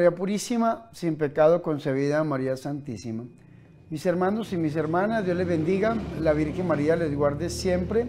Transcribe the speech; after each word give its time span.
María 0.00 0.14
Purísima, 0.14 0.88
sin 0.94 1.16
pecado 1.16 1.60
concebida, 1.60 2.24
María 2.24 2.56
Santísima. 2.56 3.24
Mis 3.90 4.06
hermanos 4.06 4.50
y 4.54 4.56
mis 4.56 4.74
hermanas, 4.74 5.26
Dios 5.26 5.36
les 5.36 5.46
bendiga, 5.46 5.94
la 6.18 6.32
Virgen 6.32 6.66
María 6.66 6.96
les 6.96 7.14
guarde 7.14 7.50
siempre. 7.50 8.08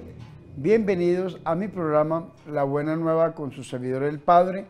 Bienvenidos 0.55 1.41
a 1.43 1.53
mi 1.53 1.67
programa 1.67 2.29
La 2.49 2.63
Buena 2.63 2.95
Nueva 2.95 3.33
con 3.33 3.51
su 3.51 3.65
servidor 3.65 4.03
el 4.03 4.19
Padre, 4.19 4.67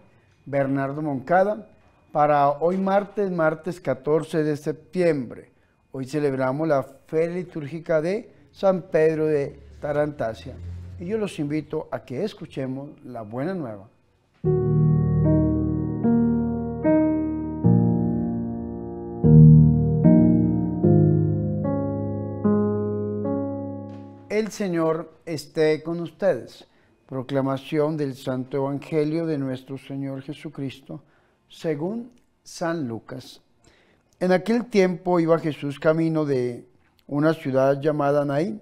Bernardo 0.47 1.03
Moncada, 1.03 1.69
para 2.11 2.49
hoy 2.49 2.77
martes, 2.77 3.29
martes 3.29 3.79
14 3.79 4.43
de 4.43 4.57
septiembre. 4.57 5.51
Hoy 5.91 6.07
celebramos 6.07 6.67
la 6.67 6.81
fe 6.81 7.29
litúrgica 7.29 8.01
de 8.01 8.33
San 8.51 8.81
Pedro 8.81 9.27
de 9.27 9.59
Tarantasia. 9.79 10.55
Y 10.99 11.05
yo 11.05 11.19
los 11.19 11.37
invito 11.37 11.87
a 11.91 12.03
que 12.03 12.23
escuchemos 12.23 12.89
la 13.03 13.21
Buena 13.21 13.53
Nueva. 13.53 13.91
El 24.41 24.51
Señor 24.51 25.19
esté 25.23 25.83
con 25.83 25.99
ustedes. 25.99 26.65
Proclamación 27.05 27.95
del 27.95 28.15
Santo 28.15 28.57
Evangelio 28.57 29.27
de 29.27 29.37
nuestro 29.37 29.77
Señor 29.77 30.23
Jesucristo, 30.23 31.03
según 31.47 32.11
San 32.41 32.87
Lucas. 32.87 33.41
En 34.19 34.31
aquel 34.31 34.65
tiempo 34.65 35.19
iba 35.19 35.37
Jesús 35.37 35.79
camino 35.79 36.25
de 36.25 36.67
una 37.05 37.35
ciudad 37.35 37.79
llamada 37.79 38.25
Naín, 38.25 38.59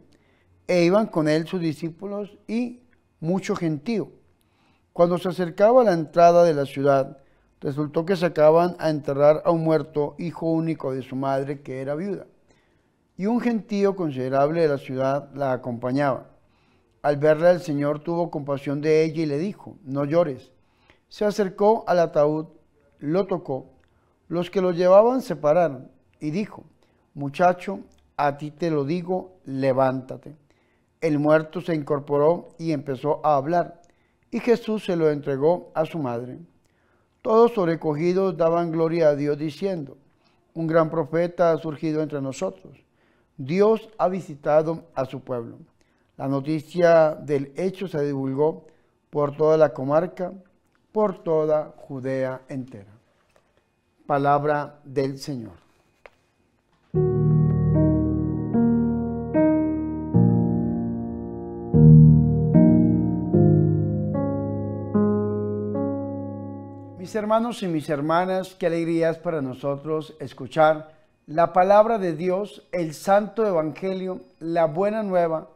e 0.67 0.83
iban 0.83 1.07
con 1.07 1.29
él 1.29 1.47
sus 1.47 1.61
discípulos 1.61 2.37
y 2.45 2.81
mucho 3.21 3.55
gentío. 3.55 4.11
Cuando 4.91 5.17
se 5.17 5.29
acercaba 5.29 5.83
a 5.83 5.85
la 5.85 5.93
entrada 5.93 6.43
de 6.43 6.55
la 6.55 6.65
ciudad, 6.65 7.19
resultó 7.61 8.05
que 8.05 8.17
sacaban 8.17 8.75
a 8.79 8.89
enterrar 8.89 9.43
a 9.45 9.51
un 9.51 9.63
muerto 9.63 10.15
hijo 10.17 10.45
único 10.51 10.93
de 10.93 11.03
su 11.03 11.15
madre, 11.15 11.61
que 11.61 11.79
era 11.79 11.95
viuda 11.95 12.25
y 13.19 13.25
un 13.25 13.41
gentío 13.41 13.97
considerable 13.97 14.61
de 14.61 14.69
la 14.69 14.77
ciudad 14.77 15.29
la 15.33 15.51
acompañaba. 15.51 16.29
Al 17.01 17.17
verla 17.17 17.51
el 17.51 17.59
Señor 17.59 17.99
tuvo 17.99 18.31
compasión 18.31 18.79
de 18.79 19.03
ella 19.03 19.23
y 19.23 19.25
le 19.25 19.37
dijo, 19.37 19.75
no 19.83 20.05
llores. 20.05 20.53
Se 21.09 21.25
acercó 21.25 21.83
al 21.85 21.99
ataúd, 21.99 22.45
lo 22.99 23.27
tocó, 23.27 23.71
los 24.29 24.49
que 24.49 24.61
lo 24.61 24.71
llevaban 24.71 25.21
se 25.21 25.35
pararon 25.35 25.91
y 26.21 26.31
dijo, 26.31 26.63
muchacho, 27.13 27.81
a 28.15 28.37
ti 28.37 28.51
te 28.51 28.71
lo 28.71 28.85
digo, 28.85 29.35
levántate. 29.43 30.37
El 31.01 31.19
muerto 31.19 31.59
se 31.59 31.75
incorporó 31.75 32.47
y 32.57 32.71
empezó 32.71 33.19
a 33.25 33.35
hablar, 33.35 33.81
y 34.31 34.39
Jesús 34.39 34.85
se 34.85 34.95
lo 34.95 35.09
entregó 35.09 35.73
a 35.75 35.83
su 35.83 35.99
madre. 35.99 36.39
Todos 37.21 37.51
sobrecogidos 37.51 38.37
daban 38.37 38.71
gloria 38.71 39.09
a 39.09 39.15
Dios 39.17 39.37
diciendo, 39.37 39.97
un 40.53 40.67
gran 40.67 40.89
profeta 40.89 41.51
ha 41.51 41.57
surgido 41.57 42.01
entre 42.01 42.21
nosotros 42.21 42.88
Dios 43.39 43.89
ha 43.97 44.09
visitado 44.09 44.89
a 44.93 45.05
su 45.05 45.21
pueblo. 45.21 45.59
La 46.17 46.27
noticia 46.27 47.15
del 47.15 47.53
hecho 47.55 47.87
se 47.87 48.05
divulgó 48.05 48.67
por 49.09 49.37
toda 49.37 49.55
la 49.55 49.73
comarca, 49.73 50.33
por 50.91 51.23
toda 51.23 51.73
Judea 51.77 52.41
entera. 52.49 52.91
Palabra 54.05 54.81
del 54.83 55.17
Señor. 55.19 55.53
Mis 66.97 67.15
hermanos 67.15 67.63
y 67.63 67.67
mis 67.69 67.89
hermanas, 67.89 68.53
qué 68.59 68.67
alegría 68.67 69.11
es 69.11 69.17
para 69.17 69.41
nosotros 69.41 70.13
escuchar 70.19 70.98
la 71.29 71.53
palabra 71.53 71.99
de 71.99 72.13
Dios, 72.13 72.63
el 72.71 72.95
Santo 72.95 73.45
Evangelio, 73.45 74.21
la 74.39 74.65
buena 74.65 75.03
nueva 75.03 75.47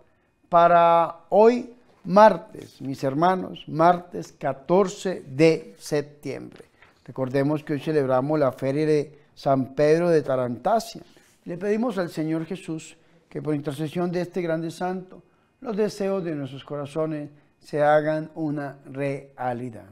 para 0.47 1.21
hoy 1.29 1.73
martes, 2.03 2.79
mis 2.79 3.03
hermanos, 3.03 3.63
martes 3.65 4.33
14 4.33 5.23
de 5.25 5.73
septiembre. 5.79 6.65
Recordemos 7.03 7.63
que 7.63 7.73
hoy 7.73 7.79
celebramos 7.79 8.39
la 8.39 8.51
feria 8.51 8.85
de 8.85 9.19
San 9.33 9.73
Pedro 9.73 10.09
de 10.09 10.21
Tarantasia. 10.21 11.01
Le 11.45 11.57
pedimos 11.57 11.97
al 11.97 12.11
Señor 12.11 12.45
Jesús 12.45 12.95
que 13.27 13.41
por 13.41 13.55
intercesión 13.55 14.11
de 14.11 14.21
este 14.21 14.43
grande 14.43 14.69
santo, 14.69 15.23
los 15.59 15.75
deseos 15.75 16.23
de 16.23 16.35
nuestros 16.35 16.63
corazones 16.63 17.31
se 17.57 17.81
hagan 17.81 18.29
una 18.35 18.77
realidad. 18.85 19.87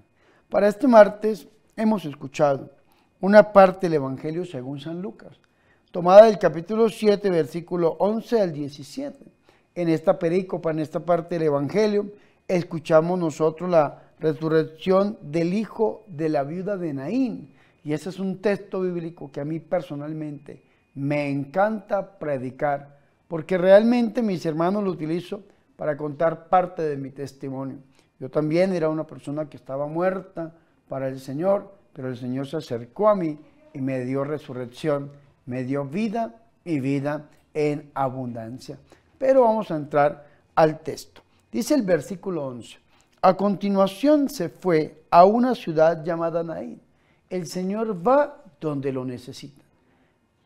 Para 0.48 0.68
este 0.68 0.88
martes 0.88 1.48
hemos 1.76 2.06
escuchado 2.06 2.70
una 3.20 3.52
parte 3.52 3.88
del 3.88 3.96
Evangelio 3.96 4.46
según 4.46 4.80
San 4.80 5.02
Lucas 5.02 5.40
tomada 5.92 6.26
del 6.26 6.40
capítulo 6.40 6.88
7, 6.88 7.30
versículo 7.30 7.98
11 8.00 8.42
al 8.42 8.54
17. 8.54 9.26
En 9.76 9.90
esta 9.90 10.18
perícopa, 10.18 10.72
en 10.72 10.80
esta 10.80 11.02
parte 11.02 11.36
del 11.36 11.48
Evangelio, 11.48 12.12
escuchamos 12.48 13.20
nosotros 13.20 13.70
la 13.70 14.02
resurrección 14.20 15.18
del 15.22 15.54
hijo 15.54 16.04
de 16.08 16.30
la 16.30 16.44
viuda 16.44 16.78
de 16.78 16.94
Naín. 16.94 17.54
Y 17.84 17.94
ese 17.94 18.10
es 18.10 18.20
un 18.20 18.42
texto 18.42 18.82
bíblico 18.82 19.32
que 19.32 19.42
a 19.42 19.46
mí 19.46 19.60
personalmente 19.60 20.64
me 20.96 21.30
encanta 21.30 22.20
predicar, 22.20 23.00
porque 23.28 23.58
realmente 23.58 24.22
mis 24.22 24.46
hermanos 24.46 24.84
lo 24.84 24.92
utilizo 24.92 25.42
para 25.76 25.98
contar 25.98 26.48
parte 26.48 26.84
de 26.84 26.96
mi 26.96 27.10
testimonio. 27.10 27.78
Yo 28.20 28.30
también 28.30 28.74
era 28.74 28.88
una 28.88 29.08
persona 29.08 29.50
que 29.50 29.58
estaba 29.58 29.88
muerta 29.88 30.54
para 30.88 31.08
el 31.08 31.20
Señor, 31.20 31.74
pero 31.92 32.08
el 32.08 32.18
Señor 32.18 32.48
se 32.48 32.58
acercó 32.58 33.10
a 33.10 33.16
mí 33.16 33.40
y 33.74 33.82
me 33.82 34.06
dio 34.06 34.24
resurrección 34.24 35.12
me 35.46 35.64
dio 35.64 35.86
vida 35.86 36.36
y 36.64 36.80
vida 36.80 37.30
en 37.54 37.92
abundancia. 37.94 38.78
Pero 39.18 39.42
vamos 39.42 39.70
a 39.72 39.76
entrar 39.76 40.26
al 40.56 40.80
texto. 40.80 41.22
Dice 41.52 41.76
el 41.76 41.84
versículo 41.84 42.46
11. 42.48 42.78
A 43.22 43.36
continuación 43.36 44.30
se 44.30 44.50
fue 44.50 45.04
a 45.10 45.26
una 45.26 45.54
ciudad 45.54 46.04
llamada 46.04 46.44
Naín. 46.44 46.82
El 47.30 47.46
Señor 47.46 48.06
va 48.06 48.44
donde 48.60 48.92
lo 48.92 49.06
necesita. 49.06 49.62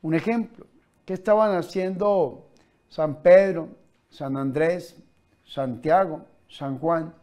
Un 0.01 0.13
ejemplo, 0.13 0.65
¿qué 1.05 1.13
estaban 1.13 1.55
haciendo 1.55 2.45
San 2.89 3.21
Pedro, 3.21 3.69
San 4.09 4.37
Andrés, 4.37 4.97
Santiago, 5.45 6.25
San 6.49 6.77
Juan? 6.79 7.13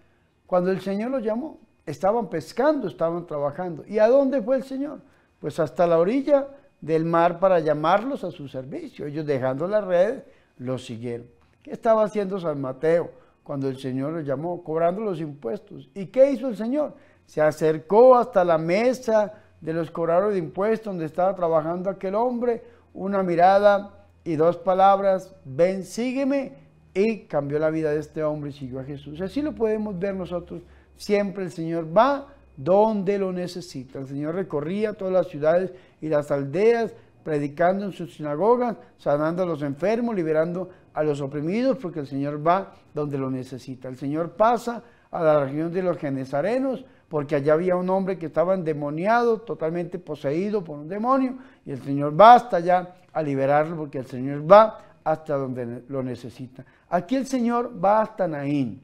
Cuando 0.46 0.70
el 0.70 0.80
Señor 0.80 1.10
los 1.10 1.22
llamó, 1.22 1.58
estaban 1.86 2.28
pescando, 2.28 2.88
estaban 2.88 3.26
trabajando. 3.26 3.84
¿Y 3.86 3.98
a 3.98 4.08
dónde 4.08 4.42
fue 4.42 4.56
el 4.56 4.64
Señor? 4.64 5.00
Pues 5.38 5.58
hasta 5.58 5.86
la 5.86 5.98
orilla 5.98 6.48
del 6.82 7.06
mar 7.06 7.38
para 7.38 7.60
llamarlos 7.60 8.24
a 8.24 8.30
su 8.30 8.48
servicio. 8.48 9.06
Ellos 9.06 9.24
dejando 9.24 9.66
la 9.66 9.80
red, 9.80 10.24
los 10.58 10.84
siguieron. 10.84 11.26
¿Qué 11.62 11.70
estaba 11.70 12.04
haciendo 12.04 12.38
San 12.38 12.60
Mateo 12.60 13.10
cuando 13.42 13.68
el 13.68 13.78
Señor 13.78 14.12
los 14.12 14.26
llamó? 14.26 14.62
Cobrando 14.62 15.00
los 15.00 15.20
impuestos. 15.20 15.88
¿Y 15.94 16.06
qué 16.06 16.32
hizo 16.32 16.48
el 16.48 16.56
Señor? 16.56 16.94
Se 17.24 17.40
acercó 17.40 18.16
hasta 18.16 18.44
la 18.44 18.58
mesa 18.58 19.32
de 19.60 19.72
los 19.72 19.90
cobradores 19.92 20.34
de 20.34 20.40
impuestos 20.40 20.86
donde 20.86 21.06
estaba 21.06 21.34
trabajando 21.36 21.88
aquel 21.88 22.16
hombre, 22.16 22.64
una 22.92 23.22
mirada 23.22 24.06
y 24.24 24.34
dos 24.34 24.56
palabras, 24.56 25.34
ven, 25.44 25.84
sígueme, 25.84 26.52
y 26.94 27.20
cambió 27.20 27.58
la 27.58 27.70
vida 27.70 27.92
de 27.92 28.00
este 28.00 28.22
hombre 28.22 28.50
y 28.50 28.52
siguió 28.52 28.80
a 28.80 28.84
Jesús. 28.84 29.20
Así 29.20 29.40
lo 29.40 29.54
podemos 29.54 29.98
ver 29.98 30.14
nosotros. 30.14 30.62
Siempre 30.96 31.44
el 31.44 31.50
Señor 31.50 31.96
va 31.96 32.26
donde 32.56 33.18
lo 33.18 33.32
necesita. 33.32 33.98
El 33.98 34.06
Señor 34.06 34.34
recorría 34.34 34.92
todas 34.94 35.12
las 35.12 35.28
ciudades 35.28 35.72
y 36.00 36.08
las 36.08 36.30
aldeas, 36.30 36.94
predicando 37.22 37.84
en 37.84 37.92
sus 37.92 38.14
sinagogas, 38.14 38.76
sanando 38.98 39.44
a 39.44 39.46
los 39.46 39.62
enfermos, 39.62 40.14
liberando 40.14 40.68
a 40.92 41.02
los 41.02 41.20
oprimidos, 41.20 41.78
porque 41.78 42.00
el 42.00 42.06
Señor 42.06 42.46
va 42.46 42.74
donde 42.92 43.18
lo 43.18 43.30
necesita. 43.30 43.88
El 43.88 43.96
Señor 43.96 44.32
pasa 44.32 44.82
a 45.10 45.22
la 45.22 45.44
región 45.44 45.72
de 45.72 45.82
los 45.82 45.98
genezarenos, 45.98 46.84
porque 47.08 47.36
allá 47.36 47.52
había 47.52 47.76
un 47.76 47.88
hombre 47.90 48.18
que 48.18 48.26
estaba 48.26 48.54
endemoniado, 48.54 49.38
totalmente 49.38 49.98
poseído 49.98 50.64
por 50.64 50.78
un 50.78 50.88
demonio, 50.88 51.36
y 51.64 51.70
el 51.70 51.82
Señor 51.82 52.18
va 52.18 52.34
hasta 52.34 52.56
allá 52.56 52.94
a 53.12 53.22
liberarlo, 53.22 53.76
porque 53.76 53.98
el 53.98 54.06
Señor 54.06 54.50
va 54.50 54.78
hasta 55.04 55.36
donde 55.36 55.82
lo 55.88 56.02
necesita. 56.02 56.64
Aquí 56.88 57.16
el 57.16 57.26
Señor 57.26 57.72
va 57.82 58.02
hasta 58.02 58.26
Naín. 58.26 58.82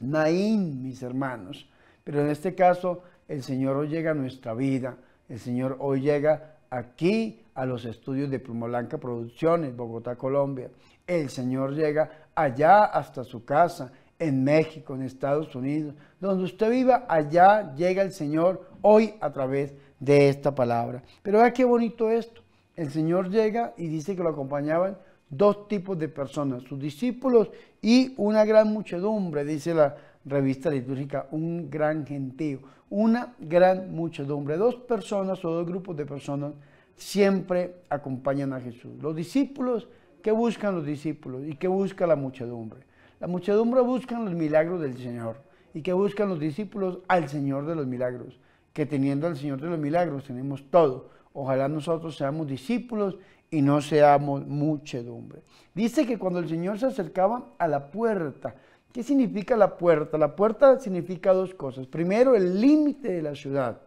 Naín, 0.00 0.82
mis 0.82 1.02
hermanos, 1.02 1.68
pero 2.06 2.20
en 2.20 2.30
este 2.30 2.54
caso, 2.54 3.02
el 3.26 3.42
Señor 3.42 3.76
hoy 3.76 3.88
llega 3.88 4.12
a 4.12 4.14
nuestra 4.14 4.54
vida. 4.54 4.96
El 5.28 5.40
Señor 5.40 5.76
hoy 5.80 6.02
llega 6.02 6.54
aquí 6.70 7.42
a 7.52 7.66
los 7.66 7.84
estudios 7.84 8.30
de 8.30 8.38
Pluma 8.38 8.68
Blanca 8.68 8.96
Producciones, 8.96 9.74
Bogotá, 9.74 10.14
Colombia. 10.14 10.70
El 11.04 11.28
Señor 11.30 11.74
llega 11.74 12.28
allá 12.36 12.84
hasta 12.84 13.24
su 13.24 13.44
casa, 13.44 13.90
en 14.20 14.44
México, 14.44 14.94
en 14.94 15.02
Estados 15.02 15.52
Unidos. 15.56 15.96
Donde 16.20 16.44
usted 16.44 16.70
viva, 16.70 17.06
allá 17.08 17.74
llega 17.74 18.02
el 18.02 18.12
Señor 18.12 18.70
hoy 18.82 19.14
a 19.20 19.32
través 19.32 19.74
de 19.98 20.28
esta 20.28 20.54
palabra. 20.54 21.02
Pero 21.24 21.38
vea 21.38 21.52
qué 21.52 21.64
bonito 21.64 22.08
esto. 22.08 22.40
El 22.76 22.92
Señor 22.92 23.30
llega 23.30 23.74
y 23.76 23.88
dice 23.88 24.14
que 24.14 24.22
lo 24.22 24.28
acompañaban 24.28 24.96
dos 25.28 25.66
tipos 25.66 25.98
de 25.98 26.08
personas, 26.08 26.62
sus 26.62 26.78
discípulos 26.78 27.50
y 27.82 28.14
una 28.16 28.44
gran 28.44 28.72
muchedumbre, 28.72 29.44
dice 29.44 29.74
la, 29.74 29.96
revista 30.26 30.68
litúrgica 30.70 31.28
Un 31.30 31.70
Gran 31.70 32.04
Gentío, 32.04 32.60
una 32.90 33.34
gran 33.38 33.94
muchedumbre. 33.94 34.56
Dos 34.56 34.76
personas 34.76 35.44
o 35.44 35.50
dos 35.50 35.66
grupos 35.66 35.96
de 35.96 36.04
personas 36.04 36.52
siempre 36.96 37.76
acompañan 37.88 38.52
a 38.52 38.60
Jesús. 38.60 38.92
Los 39.00 39.14
discípulos, 39.14 39.88
¿qué 40.22 40.32
buscan 40.32 40.74
los 40.74 40.84
discípulos? 40.84 41.42
¿Y 41.46 41.54
qué 41.54 41.68
busca 41.68 42.06
la 42.06 42.16
muchedumbre? 42.16 42.80
La 43.20 43.26
muchedumbre 43.26 43.80
busca 43.80 44.18
los 44.18 44.34
milagros 44.34 44.80
del 44.80 44.96
Señor. 44.98 45.36
¿Y 45.72 45.82
qué 45.82 45.92
buscan 45.92 46.28
los 46.28 46.40
discípulos? 46.40 46.98
Al 47.08 47.28
Señor 47.28 47.66
de 47.66 47.74
los 47.74 47.86
milagros. 47.86 48.38
Que 48.72 48.86
teniendo 48.86 49.26
al 49.26 49.36
Señor 49.36 49.60
de 49.60 49.68
los 49.68 49.78
milagros 49.78 50.24
tenemos 50.24 50.64
todo. 50.70 51.10
Ojalá 51.32 51.68
nosotros 51.68 52.16
seamos 52.16 52.46
discípulos 52.46 53.16
y 53.50 53.62
no 53.62 53.80
seamos 53.80 54.46
muchedumbre. 54.46 55.42
Dice 55.74 56.06
que 56.06 56.18
cuando 56.18 56.40
el 56.40 56.48
Señor 56.48 56.78
se 56.78 56.86
acercaba 56.86 57.50
a 57.58 57.68
la 57.68 57.90
puerta, 57.90 58.54
¿qué 58.96 59.02
significa 59.02 59.58
la 59.58 59.76
puerta? 59.76 60.16
La 60.16 60.34
puerta 60.34 60.78
significa 60.78 61.34
dos 61.34 61.52
cosas. 61.52 61.86
Primero, 61.86 62.34
el 62.34 62.58
límite 62.58 63.12
de 63.12 63.20
la 63.20 63.34
ciudad. 63.34 63.78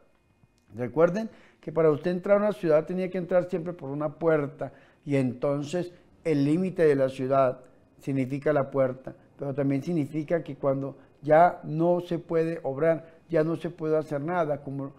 Recuerden 0.76 1.32
que 1.60 1.72
para 1.72 1.90
usted 1.90 2.12
entrar 2.12 2.38
a 2.38 2.42
una 2.42 2.54
ciudad 2.54 2.86
tenía 2.86 3.10
que 3.10 3.18
entrar 3.18 3.50
siempre 3.50 3.74
por 3.74 3.90
una 3.90 4.10
puerta 4.20 4.72
y 5.04 5.16
entonces 5.16 5.92
el 6.24 6.46
límite 6.46 6.84
de 6.84 6.94
la 6.94 7.10
ciudad 7.10 7.62
significa 8.00 8.54
la 8.54 8.70
puerta, 8.70 9.16
pero 9.36 9.56
también 9.56 9.82
significa 9.82 10.44
que 10.44 10.58
cuando 10.58 10.96
ya 11.24 11.60
no 11.64 12.02
se 12.02 12.20
puede 12.20 12.60
obrar, 12.62 13.08
ya 13.32 13.44
no 13.44 13.56
se 13.56 13.72
puede 13.72 13.98
hacer 13.98 14.22
nada, 14.22 14.62
como 14.62 14.94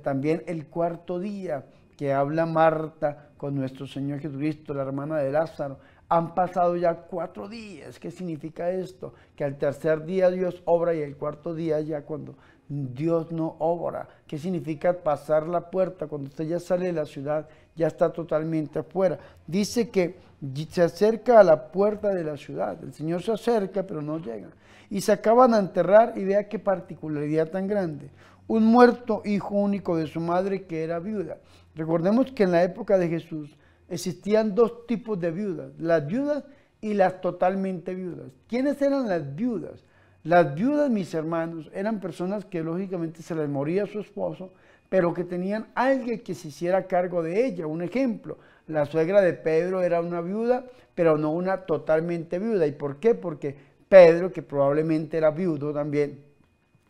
también 0.00 0.44
el 0.46 0.66
cuarto 0.66 1.18
día 1.18 1.64
que 1.96 2.12
habla 2.12 2.46
Marta 2.46 3.30
con 3.36 3.56
nuestro 3.56 3.88
Señor 3.88 4.20
Jesucristo, 4.20 4.74
la 4.74 4.82
hermana 4.82 5.16
de 5.16 5.32
Lázaro. 5.32 5.78
Han 6.08 6.34
pasado 6.34 6.76
ya 6.76 6.94
cuatro 6.94 7.48
días. 7.48 7.98
¿Qué 7.98 8.10
significa 8.10 8.70
esto? 8.70 9.14
Que 9.34 9.44
al 9.44 9.56
tercer 9.56 10.04
día 10.04 10.30
Dios 10.30 10.62
obra 10.64 10.94
y 10.94 11.00
el 11.00 11.16
cuarto 11.16 11.54
día 11.54 11.80
ya 11.80 12.02
cuando 12.02 12.36
Dios 12.68 13.32
no 13.32 13.56
obra. 13.58 14.08
¿Qué 14.26 14.38
significa 14.38 14.92
pasar 14.92 15.46
la 15.46 15.70
puerta? 15.70 16.06
Cuando 16.06 16.28
usted 16.28 16.44
ya 16.44 16.60
sale 16.60 16.86
de 16.86 16.92
la 16.92 17.06
ciudad, 17.06 17.48
ya 17.74 17.86
está 17.86 18.12
totalmente 18.12 18.80
afuera. 18.80 19.18
Dice 19.46 19.90
que 19.90 20.16
se 20.70 20.82
acerca 20.82 21.40
a 21.40 21.44
la 21.44 21.70
puerta 21.70 22.14
de 22.14 22.24
la 22.24 22.36
ciudad. 22.36 22.82
El 22.82 22.92
Señor 22.92 23.22
se 23.22 23.32
acerca, 23.32 23.84
pero 23.84 24.02
no 24.02 24.18
llega. 24.18 24.48
Y 24.90 25.00
se 25.00 25.12
acaban 25.12 25.54
a 25.54 25.58
enterrar 25.58 26.16
y 26.16 26.24
vea 26.24 26.48
qué 26.48 26.58
particularidad 26.58 27.50
tan 27.50 27.66
grande. 27.66 28.10
Un 28.48 28.64
muerto 28.64 29.22
hijo 29.24 29.54
único 29.54 29.96
de 29.96 30.06
su 30.06 30.20
madre 30.20 30.66
que 30.66 30.84
era 30.84 30.98
viuda. 30.98 31.38
Recordemos 31.74 32.32
que 32.32 32.44
en 32.44 32.52
la 32.52 32.62
época 32.62 32.96
de 32.96 33.08
Jesús 33.08 33.56
existían 33.88 34.54
dos 34.54 34.86
tipos 34.86 35.18
de 35.20 35.30
viudas, 35.30 35.72
las 35.78 36.06
viudas 36.06 36.44
y 36.80 36.94
las 36.94 37.20
totalmente 37.20 37.94
viudas. 37.94 38.30
¿Quiénes 38.48 38.80
eran 38.82 39.08
las 39.08 39.34
viudas? 39.34 39.84
Las 40.24 40.54
viudas, 40.54 40.90
mis 40.90 41.14
hermanos, 41.14 41.70
eran 41.72 42.00
personas 42.00 42.44
que 42.44 42.62
lógicamente 42.62 43.22
se 43.22 43.34
les 43.34 43.48
moría 43.48 43.86
su 43.86 44.00
esposo, 44.00 44.52
pero 44.88 45.14
que 45.14 45.24
tenían 45.24 45.68
alguien 45.74 46.20
que 46.20 46.34
se 46.34 46.48
hiciera 46.48 46.86
cargo 46.86 47.22
de 47.22 47.46
ella. 47.46 47.66
Un 47.66 47.82
ejemplo, 47.82 48.38
la 48.66 48.86
suegra 48.86 49.20
de 49.20 49.34
Pedro 49.34 49.82
era 49.82 50.00
una 50.00 50.20
viuda, 50.20 50.64
pero 50.94 51.16
no 51.16 51.30
una 51.30 51.58
totalmente 51.58 52.38
viuda. 52.38 52.66
¿Y 52.66 52.72
por 52.72 52.98
qué? 52.98 53.14
Porque 53.14 53.56
Pedro, 53.88 54.32
que 54.32 54.42
probablemente 54.42 55.16
era 55.16 55.30
viudo 55.30 55.72
también, 55.72 56.24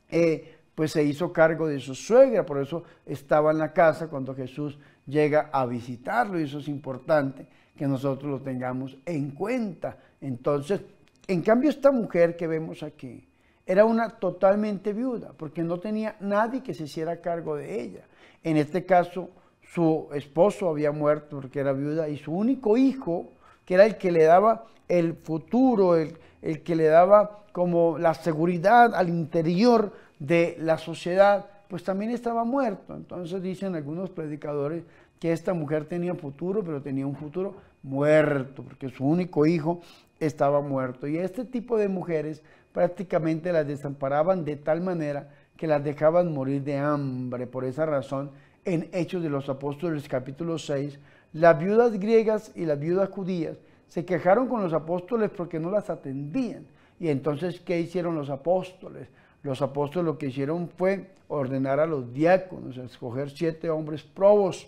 eh, 0.09 0.57
pues 0.75 0.93
se 0.93 1.03
hizo 1.05 1.33
cargo 1.33 1.67
de 1.67 1.81
su 1.81 1.95
suegra, 1.95 2.45
por 2.45 2.59
eso 2.59 2.85
estaba 3.05 3.51
en 3.51 3.59
la 3.59 3.73
casa 3.73 4.09
cuando 4.09 4.35
Jesús 4.35 4.79
llega 5.07 5.51
a 5.53 5.67
visitarlo 5.67 6.39
y 6.39 6.45
eso 6.45 6.59
es 6.59 6.69
importante 6.69 7.47
que 7.77 7.87
nosotros 7.87 8.31
lo 8.31 8.41
tengamos 8.41 8.97
en 9.05 9.31
cuenta. 9.31 9.97
Entonces, 10.21 10.81
en 11.27 11.43
cambio 11.43 11.71
esta 11.71 11.93
mujer 11.93 12.37
que 12.37 12.47
vemos 12.47 12.83
aquí 12.83 13.27
era 13.65 13.85
una 13.85 14.11
totalmente 14.11 14.93
viuda 14.93 15.33
porque 15.37 15.63
no 15.63 15.79
tenía 15.79 16.17
nadie 16.21 16.63
que 16.63 16.75
se 16.75 16.85
hiciera 16.85 17.21
cargo 17.21 17.57
de 17.57 17.81
ella. 17.81 18.05
En 18.43 18.57
este 18.57 18.85
caso, 18.85 19.31
su 19.63 20.09
esposo 20.13 20.69
había 20.69 20.93
muerto 20.93 21.41
porque 21.41 21.61
era 21.61 21.73
viuda 21.73 22.09
y 22.09 22.17
su 22.17 22.33
único 22.33 22.77
hijo, 22.77 23.33
que 23.65 23.75
era 23.75 23.85
el 23.85 23.97
que 23.99 24.13
le 24.13 24.25
daba 24.25 24.67
el 24.89 25.15
futuro, 25.15 25.97
el, 25.97 26.17
el 26.43 26.63
que 26.63 26.77
le 26.77 26.85
daba 26.85 27.45
como 27.53 27.99
la 27.99 28.15
seguridad 28.15 28.95
al 28.95 29.09
interior 29.09 29.93
de 30.19 30.57
la 30.61 30.79
sociedad, 30.79 31.47
pues 31.69 31.85
también 31.85 32.11
estaba 32.11 32.45
muerto. 32.45 32.95
Entonces 32.95 33.43
dicen 33.43 33.75
algunos 33.75 34.11
predicadores 34.11 34.85
que 35.21 35.33
esta 35.33 35.55
mujer 35.55 35.87
tenía 35.87 36.15
futuro, 36.15 36.63
pero 36.63 36.83
tenía 36.83 37.07
un 37.07 37.17
futuro 37.17 37.57
muerto, 37.83 38.63
porque 38.63 38.91
su 38.91 39.05
único 39.05 39.47
hijo 39.47 39.81
estaba 40.21 40.61
muerto. 40.61 41.07
Y 41.07 41.19
este 41.19 41.45
tipo 41.45 41.79
de 41.79 41.89
mujeres 41.89 42.43
prácticamente 42.73 43.53
las 43.53 43.67
desamparaban 43.67 44.45
de 44.45 44.57
tal 44.57 44.81
manera 44.81 45.31
que 45.57 45.67
las 45.67 45.83
dejaban 45.83 46.33
morir 46.33 46.63
de 46.63 46.77
hambre. 46.77 47.47
Por 47.47 47.65
esa 47.65 47.87
razón, 47.87 48.31
en 48.65 48.89
Hechos 48.93 49.23
de 49.23 49.31
los 49.31 49.49
Apóstoles 49.49 50.09
capítulo 50.09 50.59
6, 50.59 50.99
las 51.33 51.59
viudas 51.59 51.99
griegas 51.99 52.53
y 52.55 52.65
las 52.65 52.79
viudas 52.79 53.09
judías 53.11 53.57
se 53.89 54.05
quejaron 54.05 54.49
con 54.49 54.63
los 54.63 54.73
apóstoles 54.73 55.31
porque 55.31 55.61
no 55.61 55.71
las 55.71 55.91
atendían. 55.91 56.67
Y 56.99 57.09
entonces, 57.09 57.61
¿qué 57.61 57.79
hicieron 57.79 58.15
los 58.15 58.31
apóstoles? 58.31 59.09
Los 59.47 59.63
apóstoles 59.63 60.07
lo 60.07 60.19
que 60.19 60.27
hicieron 60.27 60.69
fue 60.69 61.13
ordenar 61.29 61.79
a 61.79 61.87
los 61.87 62.13
diáconos, 62.13 62.77
escoger 62.79 63.31
siete 63.31 63.71
hombres 63.71 64.03
probos, 64.03 64.67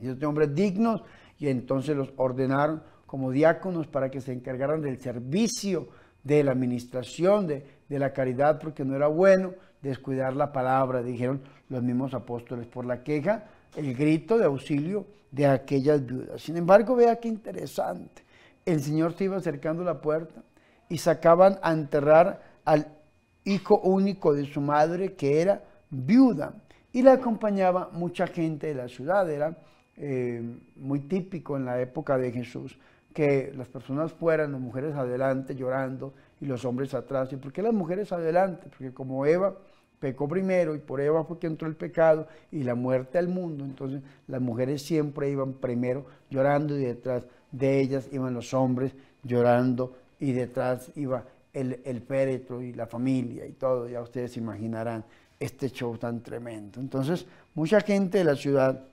siete 0.00 0.24
hombres 0.24 0.54
dignos, 0.54 1.02
y 1.38 1.48
entonces 1.48 1.94
los 1.94 2.10
ordenaron 2.16 2.82
como 3.04 3.30
diáconos 3.30 3.88
para 3.88 4.10
que 4.10 4.22
se 4.22 4.32
encargaran 4.32 4.80
del 4.80 4.98
servicio, 4.98 5.88
de 6.24 6.42
la 6.42 6.52
administración, 6.52 7.46
de, 7.46 7.66
de 7.90 7.98
la 7.98 8.14
caridad, 8.14 8.58
porque 8.58 8.86
no 8.86 8.96
era 8.96 9.06
bueno 9.06 9.52
descuidar 9.82 10.34
la 10.34 10.50
palabra, 10.50 11.02
dijeron 11.02 11.42
los 11.68 11.82
mismos 11.82 12.14
apóstoles, 12.14 12.66
por 12.68 12.86
la 12.86 13.02
queja, 13.02 13.48
el 13.76 13.94
grito 13.94 14.38
de 14.38 14.46
auxilio 14.46 15.04
de 15.30 15.46
aquellas 15.46 16.06
viudas. 16.06 16.40
Sin 16.40 16.56
embargo, 16.56 16.96
vea 16.96 17.20
qué 17.20 17.28
interesante. 17.28 18.22
El 18.64 18.80
Señor 18.80 19.12
se 19.12 19.24
iba 19.24 19.36
acercando 19.36 19.84
la 19.84 20.00
puerta 20.00 20.42
y 20.88 20.96
sacaban 20.96 21.58
a 21.60 21.72
enterrar 21.72 22.42
al 22.64 22.99
hijo 23.44 23.80
único 23.80 24.34
de 24.34 24.46
su 24.46 24.60
madre, 24.60 25.14
que 25.14 25.40
era 25.40 25.62
viuda, 25.90 26.54
y 26.92 27.02
la 27.02 27.14
acompañaba 27.14 27.90
mucha 27.92 28.26
gente 28.26 28.68
de 28.68 28.74
la 28.74 28.88
ciudad. 28.88 29.30
Era 29.30 29.56
eh, 29.96 30.42
muy 30.76 31.00
típico 31.00 31.56
en 31.56 31.64
la 31.64 31.80
época 31.80 32.18
de 32.18 32.32
Jesús 32.32 32.78
que 33.14 33.52
las 33.56 33.68
personas 33.68 34.12
fueran, 34.12 34.52
las 34.52 34.60
mujeres 34.60 34.94
adelante 34.94 35.54
llorando 35.54 36.14
y 36.40 36.46
los 36.46 36.64
hombres 36.64 36.94
atrás. 36.94 37.32
¿Y 37.32 37.36
por 37.36 37.52
qué 37.52 37.62
las 37.62 37.74
mujeres 37.74 38.12
adelante? 38.12 38.68
Porque 38.68 38.92
como 38.92 39.26
Eva 39.26 39.56
pecó 39.98 40.28
primero 40.28 40.74
y 40.74 40.78
por 40.78 41.00
Eva 41.00 41.24
fue 41.24 41.38
que 41.38 41.46
entró 41.46 41.68
el 41.68 41.76
pecado 41.76 42.26
y 42.50 42.62
la 42.62 42.74
muerte 42.74 43.18
al 43.18 43.28
mundo, 43.28 43.64
entonces 43.64 44.02
las 44.26 44.40
mujeres 44.40 44.82
siempre 44.82 45.30
iban 45.30 45.52
primero 45.54 46.06
llorando 46.30 46.78
y 46.78 46.84
detrás 46.84 47.24
de 47.52 47.80
ellas 47.80 48.08
iban 48.12 48.32
los 48.32 48.54
hombres 48.54 48.94
llorando 49.22 49.96
y 50.18 50.32
detrás 50.32 50.90
iba 50.96 51.24
el, 51.52 51.80
el 51.84 52.62
y 52.62 52.72
la 52.72 52.86
familia 52.86 53.46
y 53.46 53.52
todo, 53.52 53.88
ya 53.88 54.00
ustedes 54.00 54.36
imaginarán 54.36 55.04
este 55.38 55.70
show 55.70 55.96
tan 55.96 56.22
tremendo. 56.22 56.80
Entonces, 56.80 57.26
mucha 57.54 57.80
gente 57.80 58.18
de 58.18 58.24
la 58.24 58.36
ciudad 58.36 58.84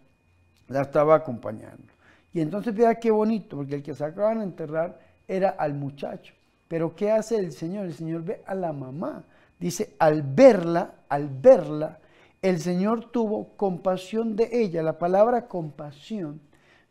la 0.68 0.82
estaba 0.82 1.16
acompañando. 1.16 1.94
Y 2.34 2.42
entonces 2.42 2.74
vea 2.74 2.96
qué 2.96 3.12
bonito, 3.12 3.58
porque 3.58 3.76
el 3.76 3.84
que 3.84 3.94
se 3.94 4.06
acaban 4.06 4.40
de 4.40 4.46
enterrar 4.46 5.00
era 5.28 5.50
al 5.50 5.74
muchacho. 5.74 6.34
Pero 6.68 6.96
¿qué 6.96 7.12
hace 7.12 7.38
el 7.38 7.52
Señor? 7.52 7.86
El 7.86 7.94
Señor 7.94 8.24
ve 8.24 8.42
a 8.46 8.54
la 8.54 8.74
mamá. 8.74 9.24
Dice, 9.60 9.96
al 10.00 10.22
verla, 10.22 10.96
al 11.10 11.30
verla, 11.30 12.00
el 12.42 12.60
Señor 12.60 13.12
tuvo 13.12 13.56
compasión 13.56 14.36
de 14.36 14.50
ella. 14.52 14.84
La 14.84 15.00
palabra 15.00 15.48
compasión 15.48 16.40